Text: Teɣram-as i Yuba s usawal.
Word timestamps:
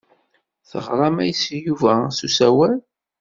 Teɣram-as 0.69 1.41
i 1.55 1.57
Yuba 1.65 1.93
s 2.17 2.19
usawal. 2.25 2.75